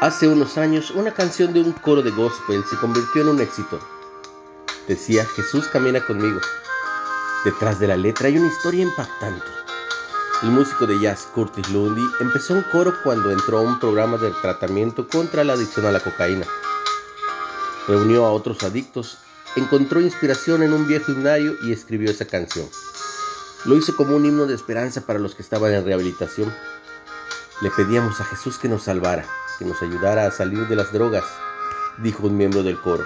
[0.00, 3.78] Hace unos años, una canción de un coro de gospel se convirtió en un éxito.
[4.88, 6.40] Decía, Jesús camina conmigo.
[7.44, 9.44] Detrás de la letra hay una historia impactante.
[10.42, 14.30] El músico de jazz Curtis Lundy empezó un coro cuando entró a un programa de
[14.40, 16.46] tratamiento contra la adicción a la cocaína.
[17.86, 19.18] Reunió a otros adictos,
[19.54, 22.66] encontró inspiración en un viejo himnario y escribió esa canción.
[23.66, 26.50] Lo hizo como un himno de esperanza para los que estaban en rehabilitación.
[27.60, 29.26] Le pedíamos a Jesús que nos salvara,
[29.60, 31.24] que nos ayudara a salir de las drogas,
[31.98, 33.04] dijo un miembro del coro.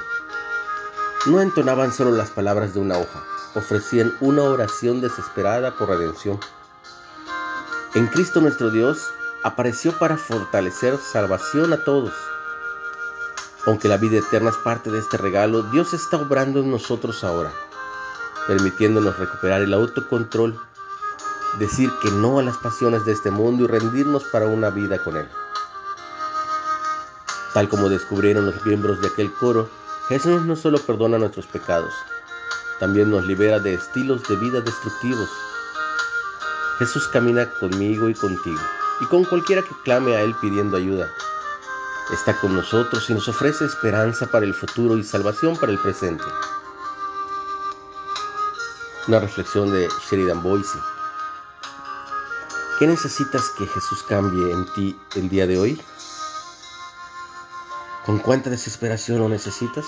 [1.27, 3.25] No entonaban solo las palabras de una hoja,
[3.57, 6.39] ofrecían una oración desesperada por redención.
[7.95, 9.11] En Cristo nuestro Dios
[9.43, 12.15] apareció para fortalecer salvación a todos.
[13.67, 17.51] Aunque la vida eterna es parte de este regalo, Dios está obrando en nosotros ahora,
[18.47, 20.57] permitiéndonos recuperar el autocontrol,
[21.59, 25.17] decir que no a las pasiones de este mundo y rendirnos para una vida con
[25.17, 25.27] Él.
[27.55, 29.71] Tal como descubrieron los miembros de aquel coro,
[30.09, 31.95] Jesús no solo perdona nuestros pecados,
[32.81, 35.31] también nos libera de estilos de vida destructivos.
[36.79, 38.61] Jesús camina conmigo y contigo,
[39.01, 41.09] y con cualquiera que clame a Él pidiendo ayuda.
[42.13, 46.25] Está con nosotros y nos ofrece esperanza para el futuro y salvación para el presente.
[49.07, 50.79] Una reflexión de Sheridan Boise.
[52.81, 55.81] ¿Qué necesitas que Jesús cambie en ti el día de hoy?
[58.05, 59.87] ¿Con cuánta desesperación lo necesitas?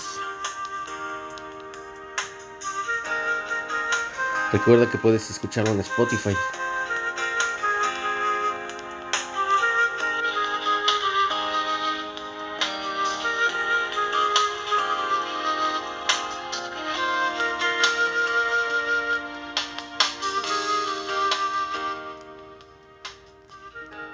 [4.53, 6.35] Recuerda que puedes escucharlo en Spotify